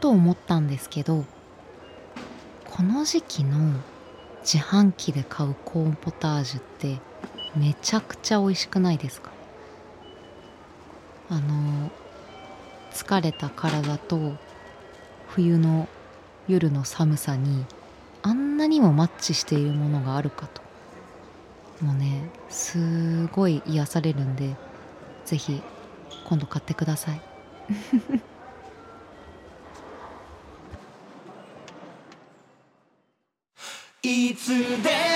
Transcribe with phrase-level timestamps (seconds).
[0.00, 1.24] と思ったんですけど
[2.64, 3.74] この時期の
[4.42, 6.98] 自販機で買うコーンポタージュって
[7.54, 9.30] めちゃくちゃ美味しくないですか？
[11.28, 11.90] あの
[12.92, 14.34] 疲れた体と
[15.28, 15.88] 冬の
[16.48, 17.64] 夜の寒さに
[18.22, 20.62] あんなにもマッチしているものがあるかと
[21.84, 24.56] もうねすごい癒されるんで
[25.24, 25.62] 是非
[26.24, 27.20] 今度買ってください
[34.02, 35.09] いつでも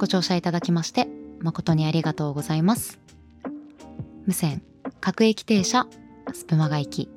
[0.00, 1.08] ご乗車いただきまして
[1.40, 2.98] 誠にありがとうございます。
[4.24, 4.62] 無線
[4.98, 5.86] 各駅停車
[6.32, 7.10] スプマガ行き。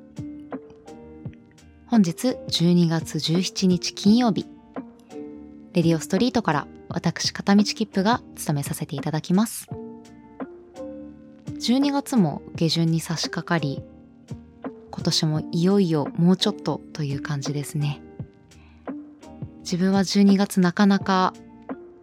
[1.86, 4.46] 本日12月17日金曜日。
[5.72, 9.66] レディオストリートから私片道切符が務めさせていただきます。
[11.46, 13.82] 12月も下旬に差し掛かり
[14.90, 18.02] 今年もいよいよもうちょっとという感じですね。
[19.60, 21.32] 自分は12月なかなか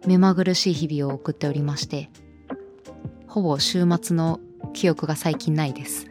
[0.06, 2.10] 目まぐるしい日々を送っておりまして
[3.26, 4.40] ほぼ週末の
[4.72, 6.06] 記憶が最近ないです。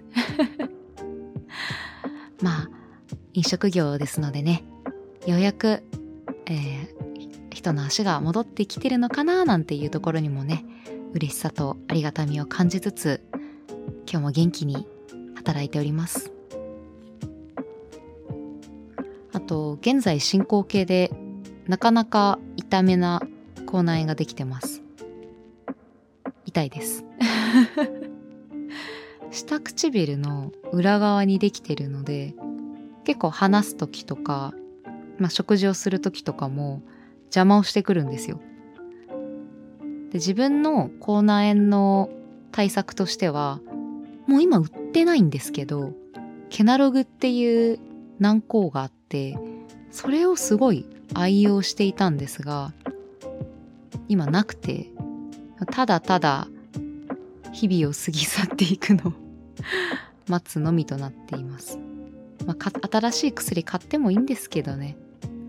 [2.41, 2.69] まあ
[3.33, 4.63] 飲食業ですのでね
[5.27, 5.83] ようやく、
[6.47, 10.65] えー、人の足が戻ってきてるのかななんていうところにもね
[11.13, 13.21] 嬉しさとありがたみを感じつつ
[14.09, 14.87] 今日も元気に
[15.35, 16.31] 働いております。
[19.33, 21.11] あと現在進行形で
[21.67, 23.21] なかなか痛めな
[23.71, 24.81] 口内炎ができてます。
[26.45, 27.05] 痛いです。
[29.31, 32.35] 下唇の裏側にできてるので
[33.05, 34.53] 結構話す時とか、
[35.17, 36.81] まあ、食事をする時とかも
[37.27, 38.41] 邪魔をしてくるんですよ。
[40.09, 42.09] で自分の口内炎の
[42.51, 43.61] 対策としては
[44.27, 45.93] もう今売ってないんですけど
[46.49, 47.79] ケナログっていう
[48.19, 49.37] 軟膏があって
[49.91, 52.73] それをすごい愛用していたんですが
[54.11, 54.91] 今なくて
[55.71, 56.49] ただただ
[57.53, 59.13] 日々を過ぎ去っていくのを
[60.27, 61.79] 待つのみとなっています、
[62.45, 64.97] まあ、新しい薬買ってもいいんですけどね、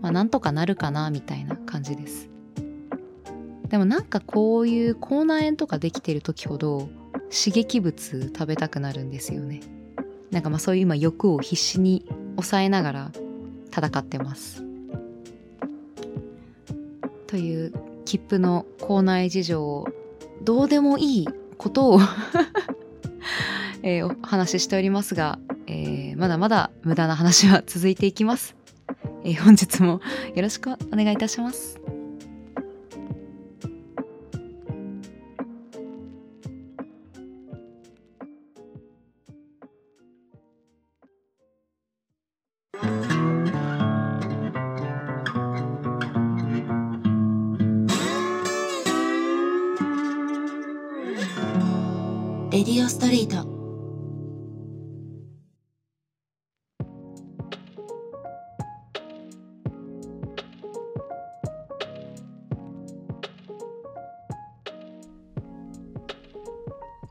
[0.01, 2.29] まあ、なんとかなるかなみたいな感じです。
[3.67, 6.89] でもなんかこういう口内炎とかできてる時ほど
[7.23, 9.59] 刺激物食べたくなるんですよね。
[10.31, 12.05] なんかまあそういう今欲を必死に
[12.37, 13.11] 抑えながら
[13.75, 14.63] 戦ってます。
[17.27, 17.73] という
[18.05, 19.87] 切符の校内事情を
[20.41, 21.27] どうでもいい
[21.57, 21.99] ことを
[23.83, 28.55] えー、お話ししておりますが、えー、まだまだ無駄な話は続いていきます、
[29.25, 29.99] えー、本日も
[30.35, 31.92] よろしくお願いいたします。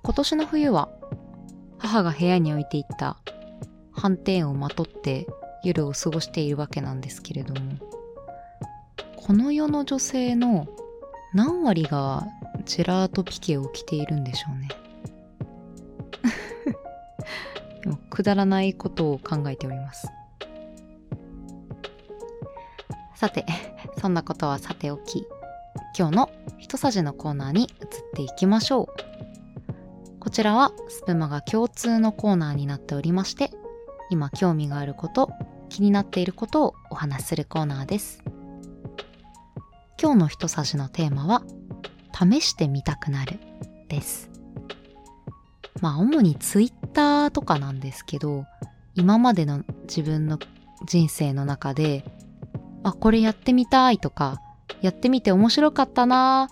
[0.05, 0.89] 今年の冬は
[1.79, 3.19] 母が部屋に置いていった
[3.93, 5.27] 斑点をまとって
[5.63, 7.79] 夜を過ごしているわけなんですけれども
[9.17, 10.67] この世の女性の
[11.33, 12.27] 何割が
[12.65, 14.69] ジェラートピケを着ているんでしょうね。
[18.11, 20.09] くだらないことを考えております。
[23.15, 23.47] さて
[23.99, 25.25] そんなことはさておき
[25.97, 27.69] 今日の一さじのコーナーに移っ
[28.15, 28.92] ていきましょう。
[30.33, 33.51] ちらはスプマが共通のコーナーになっておりまして
[34.11, 35.31] 今興味があること
[35.69, 38.23] 気になっていることをお話しするコーナーです。
[40.01, 41.43] 今日の一さじのテーマは
[42.13, 43.39] 試してみたくなる
[43.89, 44.31] です。
[45.83, 48.47] まあ主にツイッターとかなんですけど
[48.95, 50.39] 今までの自分の
[50.87, 52.05] 人生の中で
[52.83, 54.41] あこれやってみたいとか
[54.81, 56.49] やってみて面白かったな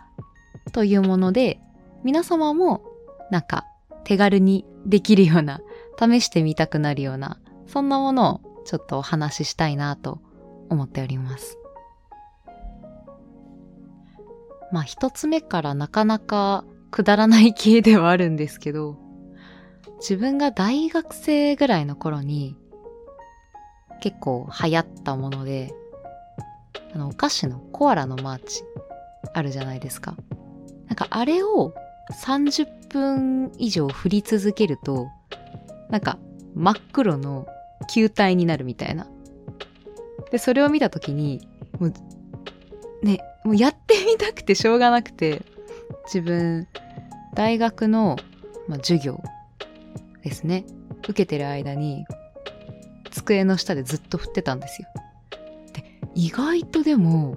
[0.72, 1.60] というもので
[2.04, 2.82] 皆様も
[3.30, 3.66] なんか
[4.04, 5.60] 手軽にできるような
[5.98, 10.20] 試してみたくなるようなそんなものをちょっとお話ししたいなと
[10.68, 11.58] 思っております。
[14.72, 18.96] まあ一つ目からなかなかくだらない系ではあるんですけど、
[19.98, 22.56] 自分が大学生ぐらいの頃に
[24.00, 25.74] 結構流行ったもので、
[26.94, 28.62] あのお菓子のコアラのマーチ
[29.34, 30.16] あるじゃないですか。
[30.86, 31.74] なんかあれを
[32.10, 35.08] 30分以上振り続けると、
[35.90, 36.18] なんか
[36.54, 37.46] 真っ黒の
[37.88, 39.06] 球体になるみたいな。
[40.30, 41.40] で、それを見た時に、
[41.78, 41.92] もう、
[43.04, 45.42] ね、もうやってみたくてしょうがなくて、
[46.04, 46.66] 自分、
[47.34, 48.16] 大学の、
[48.68, 49.20] まあ、授業
[50.22, 50.64] ですね、
[50.98, 52.04] 受けてる間に、
[53.10, 54.88] 机の下でずっと振ってたんですよ。
[55.72, 57.36] で、意外とでも、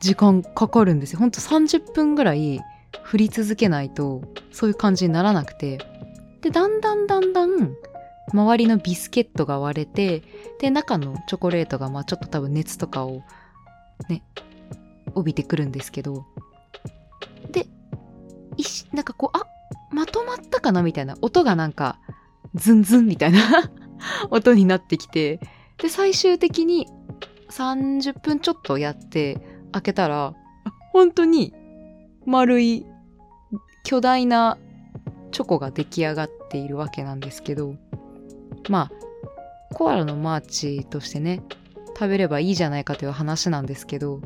[0.00, 1.18] 時間かかるんですよ。
[1.18, 2.60] ほんと30分ぐらい
[3.10, 4.22] 振り続けないと、
[4.52, 5.78] そういう感じにならなくて。
[6.42, 7.74] で、だんだんだんだん、
[8.32, 10.22] 周りのビスケットが割れて、
[10.60, 13.24] で、中のチョコレートが、まあちょっと多分熱とかを、
[14.08, 14.22] ね、
[15.16, 16.24] 帯びてくるんですけど、
[17.50, 17.66] で、
[18.56, 19.42] いし、なんかこう、あ、
[19.92, 20.84] まとまったかな？
[20.84, 21.98] みたいな、音がなんか、
[22.54, 23.40] ズンズンみたいな
[24.30, 25.40] 音になってきて、
[25.78, 26.86] で、最終的に
[27.50, 29.40] 30分ちょっとやって
[29.72, 30.32] 開けたら、
[30.92, 31.52] 本当に
[32.24, 32.86] 丸い
[33.90, 34.56] 巨大な
[35.32, 37.74] チョコが出来上がっているわけなんですけど、
[38.68, 41.42] まあ、コアラのマーチとしてね、
[41.94, 44.18] 食べればいいじゃないかという話なんですけど、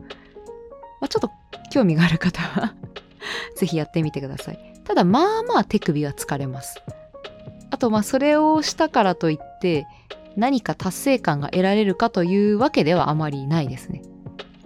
[1.01, 1.31] まあ、ちょっと
[1.71, 2.75] 興味がある方は
[3.57, 4.59] ぜひやってみてください。
[4.85, 6.83] ただ、まあまあ手首は疲れます。
[7.71, 9.87] あと、まあ、それをしたからといって、
[10.37, 14.03] 何か達成感が得られるかというわけではあまりないですね。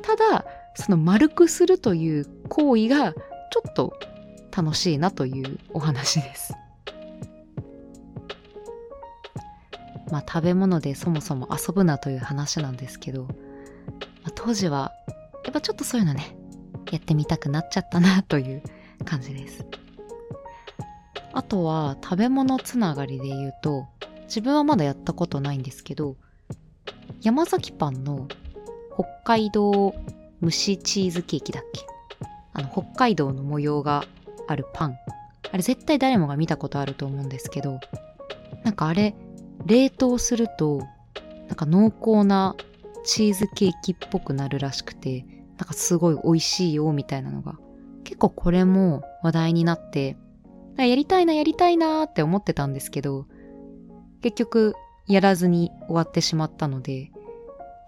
[0.03, 3.93] ただ、その丸くするという行為がちょっと
[4.61, 6.53] 楽しいなというお話です。
[10.11, 13.29] まあ食べ物でそもそも遊ぶなという話なんですけど、ま
[14.25, 14.91] あ、当時は
[15.45, 16.37] やっぱちょっとそういうのね、
[16.91, 18.63] やってみたくなっちゃったなという
[19.05, 19.65] 感じです。
[21.33, 23.87] あとは食べ物つながりで言うと、
[24.25, 26.17] 自分はまだやったことないんですけど、
[27.21, 28.27] 山崎パンの
[28.95, 29.95] 北海道
[30.43, 31.87] 蒸しチーズケーキだっけ？
[32.55, 34.05] あの、北海道の模様が
[34.49, 34.99] あるパン。
[35.51, 37.81] あれ絶対誰もが見たことあると思うんですけど、
[38.65, 39.15] なんかあれ、
[39.67, 40.83] 冷凍すると、
[41.47, 42.57] なんか濃厚な
[43.05, 45.25] チーズケーキっぽくなるらしくて、
[45.57, 47.59] なんかすごい美味しいよ、みたいなのが。
[48.05, 50.17] 結構これも話題になって、
[50.77, 53.27] やりたいな、やりたいなって思ってたんですけど、
[54.23, 54.75] 結局
[55.07, 57.11] やらずに終わってしまったので、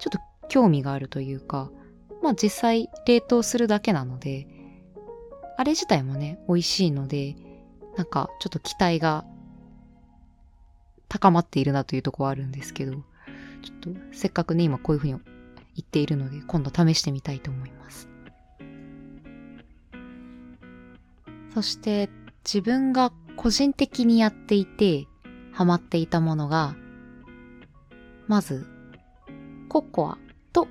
[0.00, 0.18] ちょっと
[0.48, 1.70] 興味があるというか、
[2.22, 4.46] まあ実際冷凍するだけなので、
[5.60, 7.36] あれ自体もね、美味しいので、
[7.94, 9.26] なんかちょっと期待が
[11.06, 13.00] 高まっているなというとこはあるんですけど、ちょ
[13.74, 15.20] っとせっかくね、今こういうふうに言
[15.82, 18.08] っているので、今度試してみたいと思います。
[21.52, 22.08] そして
[22.42, 25.08] 自分が個人的にやっていて
[25.52, 26.74] ハマっていたものが、
[28.28, 28.66] まず、
[29.68, 30.16] ココア
[30.54, 30.68] と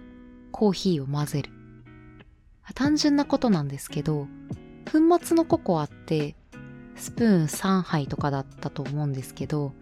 [0.52, 1.52] コーヒーを混ぜる。
[2.74, 4.28] 単純なことなんですけど、
[4.92, 6.36] 粉末のココアって
[6.96, 9.74] スプーン3杯とかだったと思うんですけど、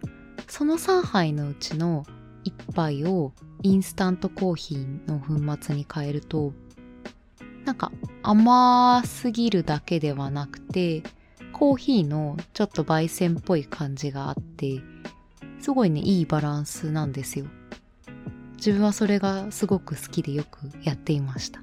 [0.46, 2.04] その3杯のうちの
[2.44, 6.52] 1杯をインスタントコーヒーの粉末に変えると、
[7.64, 11.02] なんか甘すぎるだけではなくて、
[11.52, 14.80] コーヒーのちょっと焙煎っぽい感じがあって、
[15.60, 17.46] すごいね、いいバランスなんですよ。
[18.56, 21.60] 自分はそれがすごく好きでよくやっていました。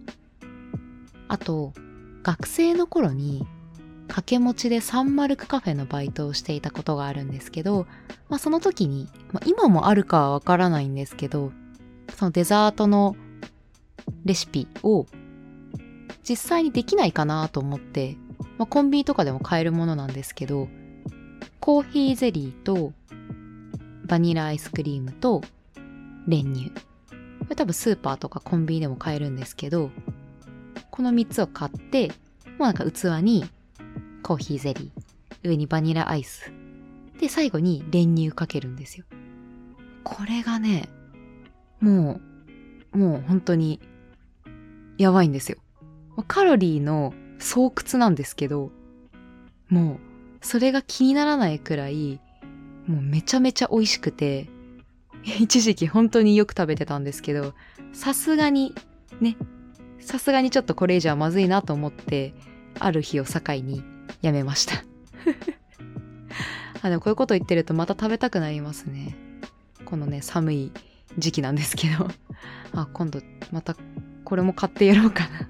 [1.27, 1.73] あと、
[2.25, 3.45] 学生の頃に
[4.07, 7.85] 掛け持ちでサンマルクカフェのバイトをしていたことがあるんですけど、
[8.29, 11.51] まあ、その時に、まあ、今もあるかはわからないんですけど、
[12.17, 13.15] そのデザートの
[14.23, 15.05] レシピを
[16.27, 18.17] 実際にできないかなと思って、
[18.57, 20.67] まあ、コンビニとかでも買えるものなんですけど、
[21.59, 22.91] コーヒーゼリーと
[24.07, 25.43] バニラアイスクリームと
[26.27, 26.71] 練乳。
[26.71, 29.91] これ多分スーパーとかコンビニでも買えるんですけど、
[30.95, 32.07] この3つを買って、
[32.57, 33.43] もうなんか器に
[34.23, 36.53] コーヒーゼリー、上にバニラアイス、
[37.19, 39.05] で、最後に練乳かけるんですよ。
[40.05, 40.87] これがね、
[41.81, 42.21] も
[42.93, 43.81] う、もう本当に、
[44.97, 45.57] やばいんですよ。
[46.29, 48.71] カロリーの巣窟なんですけど、
[49.67, 52.21] もう、それが気にならないくらい、
[52.87, 54.47] もうめちゃめちゃ美味しくて、
[55.41, 57.53] 一時期本当によく食べてたんですけど、
[57.91, 58.73] さすがに
[59.19, 59.35] ね、
[60.05, 62.33] さすがにちょっとこれ以上はまずいなと思って、
[62.79, 63.83] ある日を境に
[64.21, 64.83] やめました。
[66.81, 69.17] あ、でもこういうこと言ってるとまた食べたくなりますね。
[69.85, 70.71] このね、寒い
[71.17, 72.07] 時期なんですけど。
[72.73, 73.21] あ今度
[73.51, 73.75] また
[74.25, 75.49] これも買ってやろうかな。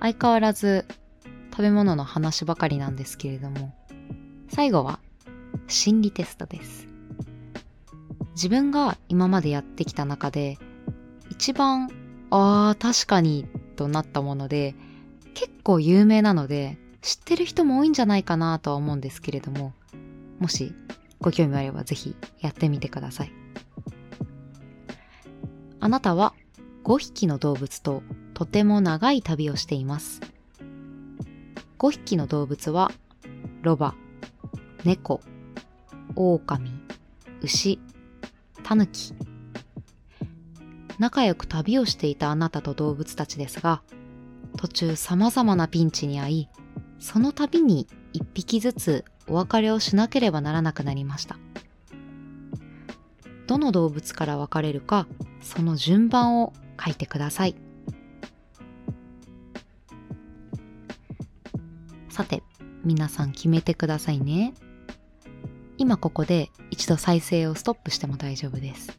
[0.00, 0.84] 相変わらず
[1.52, 3.72] 食べ物の話ばかりなんですけれども
[4.48, 4.98] 最後は
[5.68, 6.91] 心理テストです。
[8.34, 10.58] 自分が今までやってきた中で
[11.30, 11.90] 一番
[12.30, 13.46] あー確かに
[13.76, 14.74] となったもので
[15.34, 19.72] 結構有名なので知ってる人も多いんじゃないかなとは思うんですけれども
[20.38, 20.74] もし
[21.20, 23.32] ご興味あればぜひやってみてください。
[25.80, 26.32] あなたは
[26.84, 28.02] 5匹の動物と
[28.34, 30.20] とても長い旅をしています。
[31.78, 32.92] 5匹の動物は
[33.62, 33.94] ロバ
[34.84, 35.20] 猫
[36.14, 36.70] 狼
[37.42, 37.80] 牛
[38.62, 39.14] タヌキ。
[40.98, 43.82] 仲良く旅をしていたあなたと動物たちですが
[44.56, 46.48] 途中様々なピンチに遭い
[47.00, 51.38] その度に一匹ずつお別れをしなければならなくなりました。
[53.48, 55.06] どの動物から別れるか
[55.40, 56.52] その順番を
[56.82, 57.56] 書いてください。
[62.08, 62.42] さて
[62.84, 64.54] 皆さん決めてくださいね。
[65.78, 68.98] 今ここで一度再生をストップしても大丈夫です。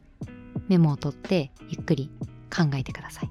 [0.68, 2.10] メモを取ってゆっくり
[2.54, 3.30] 考えてください。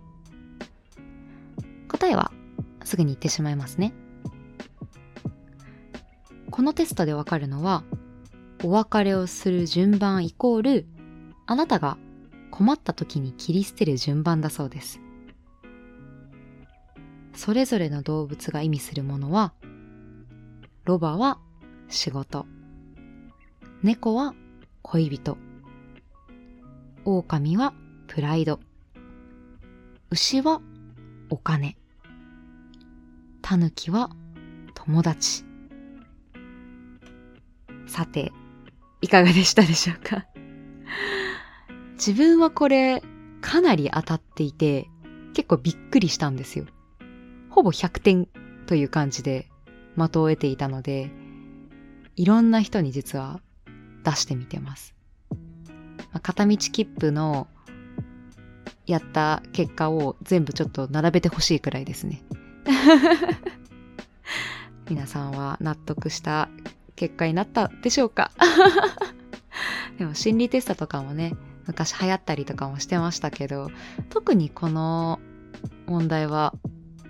[1.88, 2.32] 答えは
[2.84, 3.94] すぐに言ってしまいますね。
[6.52, 7.84] このテストでわかるのは
[8.64, 10.86] お別れをする順番イコール
[11.46, 11.98] あなたが
[12.52, 15.00] 困った時に切り捨てる順番だそうです。
[17.34, 19.54] それぞれの動物が意味するものは
[20.86, 21.40] ロバは
[21.90, 22.46] 仕事。
[23.84, 24.34] 猫は
[24.82, 25.38] 恋人。
[27.04, 27.74] 狼は
[28.08, 28.62] プライド。
[30.10, 30.62] 牛は
[31.30, 31.76] お金。
[33.42, 34.10] タヌキは
[34.74, 35.44] 友達。
[37.86, 38.32] さて
[39.02, 40.28] いかがでしたでしょうか？
[42.00, 43.04] 自分はこれ
[43.42, 44.90] かなり当たっていて
[45.34, 46.68] 結構びっくりしたんですよ。
[47.50, 48.30] ほぼ100点
[48.66, 49.50] という感じで
[49.98, 51.12] 的を得ていたので
[52.16, 53.42] いろんな人に実は
[54.04, 54.94] 出してみてます。
[56.22, 57.48] 片道切符の
[58.86, 62.22] やった結果を全部ちょっと並べてほしいくらいですね。
[64.90, 66.50] 皆さんは納得した
[66.96, 68.32] 結果になったでしょうか？
[69.98, 71.34] でも心理テストとかもね、
[71.68, 73.70] 昔流行ったりとかもしてましたけど、
[74.10, 75.20] 特にこの
[75.88, 76.54] 問題は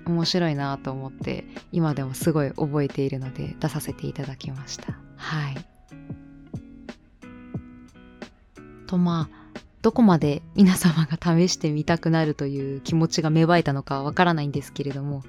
[0.05, 4.97] 面白いなと思って今でもすごい覚えているので出させていただきました。
[5.15, 5.73] はい。
[8.93, 15.23] とまあどこまで皆様が試してみたくなるという気持ちが芽生えたのかわからないんですけれども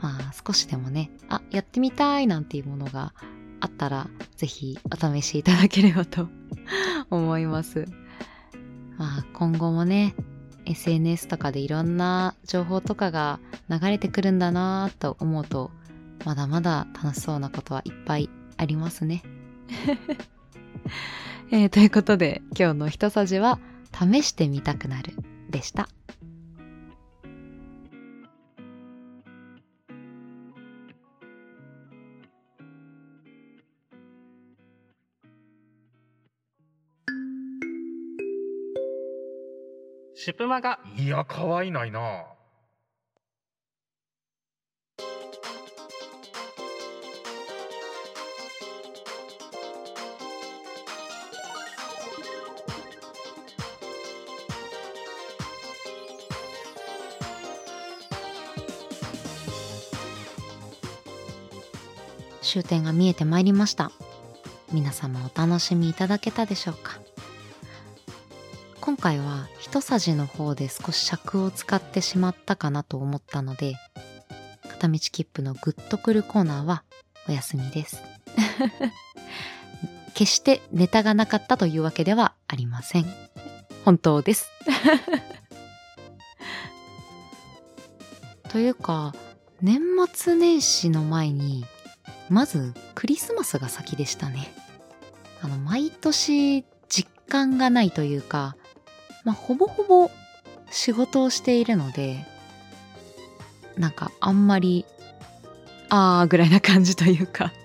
[0.00, 3.14] まあ少しでもねあやってみたいなんていうものが
[3.60, 6.28] あったらぜひお試しいただければと
[7.10, 7.86] 思います。
[8.98, 10.16] まあ今後もね
[10.66, 15.70] SNS とかでいろんな情報とかが流れてくるんだなと思うと
[16.24, 19.22] まだまだ楽しそうなことはいっぱいありますね。
[21.52, 23.58] えー、ということで今日の一さじは
[23.92, 25.14] 試してみたくなる
[25.50, 25.88] でした。
[40.14, 42.26] シュプマがいや可愛いないな
[62.50, 63.92] 終点が見えてまいりました。
[64.72, 66.98] 皆様お楽しみいただけたでしょうか。
[68.80, 73.74] 今回は一さじの方で少し尺を使ってしまったかなと思ったので
[74.68, 76.82] 片道切符のグッとくるコーナーは
[77.28, 78.02] お休みです。
[80.14, 83.06] 決してネタがなかったというわけではありません。
[83.84, 84.50] 本当です。
[88.50, 89.14] というか
[89.62, 89.80] 年
[90.12, 91.64] 末年始の前に
[92.30, 94.54] まずクリスマスが先でしたね。
[95.42, 98.56] あの毎年実感がないというか
[99.24, 100.10] まあほぼほぼ
[100.70, 102.24] 仕事をしているので
[103.76, 104.86] なんかあんまり
[105.88, 107.52] あーぐらいな感じというか。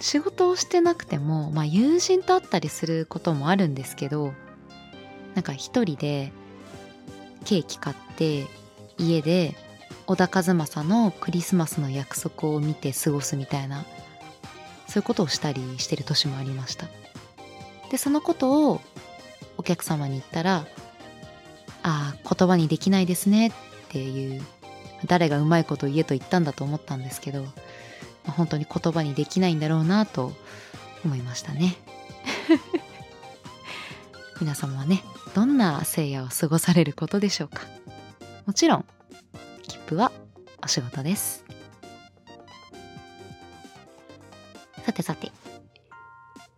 [0.00, 4.32] 仕事をしてなくても、まあ、友人と会ったりすることもあるんですけど
[5.34, 6.32] なんか一人で
[7.44, 8.46] ケーキ買って
[8.96, 9.54] 家で
[10.10, 13.84] 小田和正のクリスマスの約束を見て過ごすみたいな
[14.88, 16.88] そういうことをしたりしてる年もありました。
[17.92, 18.80] でそのことを
[19.56, 20.66] お客様に言ったら
[21.84, 23.52] 「ああ言葉にできないですね」っ
[23.88, 24.42] ていう
[25.06, 27.46] 誰がうまいこと言えと言ったんだと思ったんですけど、
[28.26, 30.32] 本当に言葉にできないんだろうなと
[31.04, 31.76] 思いましたね。
[34.40, 35.04] 皆様はね
[35.36, 37.62] どんな聖夜を過ごされることでしょうか。
[38.44, 38.84] もちろん
[39.90, 40.12] 切符は
[40.62, 41.44] お仕事です。
[44.84, 45.32] さてさて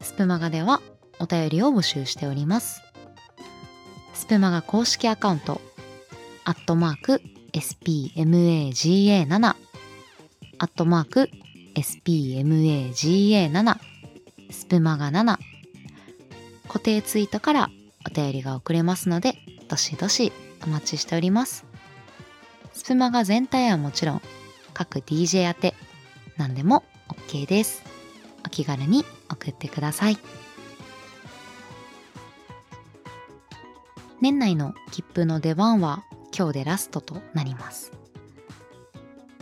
[0.02, 0.82] スプマガでは
[1.18, 2.82] お便りを募集しております。
[4.12, 5.62] スプマガ公式アカウント
[6.44, 7.22] アットマーク
[7.54, 9.56] SPMAGA7
[10.58, 11.30] アットマーク
[11.74, 13.76] SPMAGA7
[14.50, 15.38] スプマガ7
[16.68, 17.70] 固定ツイートから
[18.06, 20.34] お便りが送れますのでどしどし
[20.64, 21.71] お待ちしております。
[22.72, 24.22] スプマガ全体はもちろん
[24.74, 25.74] 各 DJ 宛て
[26.36, 27.82] 何でも OK です。
[28.44, 30.18] お気軽に送ってください。
[34.20, 36.04] 年内の切符の出番は
[36.36, 37.92] 今日でラストとなります。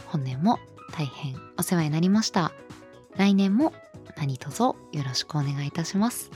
[0.07, 0.59] 本年も
[0.93, 2.53] 大変お世話になりました。
[3.17, 3.73] 来年も
[4.17, 6.31] 何卒よろしくお願いいたします、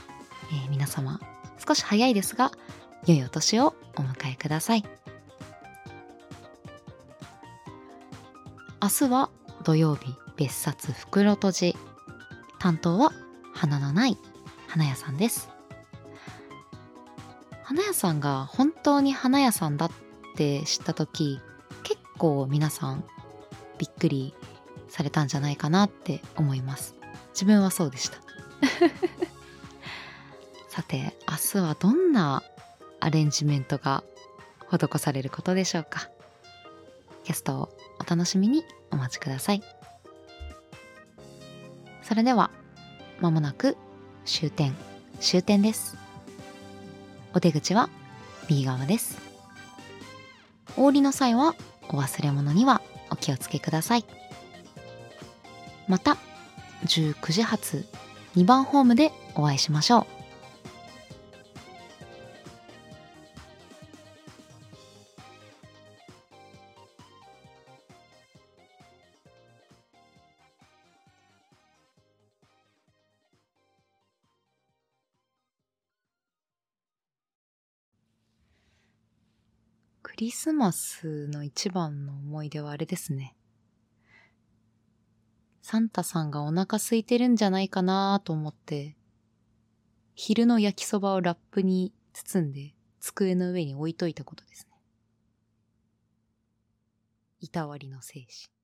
[0.51, 1.19] えー、皆様
[1.65, 2.51] 少し早いですが
[3.05, 5.04] 良いお年をお迎えください。
[8.85, 9.31] 明日は
[9.63, 11.75] 土曜日別冊袋閉じ。
[12.59, 13.11] 担当は
[13.51, 14.17] 花のない
[14.67, 15.49] 花屋さんです。
[17.63, 19.91] 花屋さんが本当に花屋さんだっ
[20.35, 21.39] て知った時
[21.81, 23.03] 結構皆さん
[23.79, 24.35] びっくり
[24.87, 26.93] されたんじゃないかなって思います。
[27.33, 28.19] 自分はそうでした。
[30.69, 32.43] さて明日はどんな
[32.99, 34.03] アレンジメントが
[34.69, 36.07] 施されることでしょうか？
[37.25, 39.63] キャストをお楽しみにお待ちください。
[42.01, 42.51] それでは
[43.19, 43.75] まもなく
[44.25, 44.75] 終点
[45.19, 45.97] 終点です。
[47.33, 47.89] お出口は
[48.47, 49.19] B 側です。
[50.77, 51.55] お降りの際は
[51.89, 54.05] お忘れ物にはお気をつけください。
[55.87, 56.17] また
[56.85, 57.85] 19時発
[58.35, 60.24] 2番ホームでお会いしましょう。
[80.15, 83.35] クリスマスの一番の思い出はあれですね。
[85.61, 88.95] サンタさんがお腹空いてるんじゃないかなと思って、
[90.13, 94.79] 昼の焼きそばをラップに包んで机の上に置いといたことですね。
[97.41, 98.54] いたわりの精神。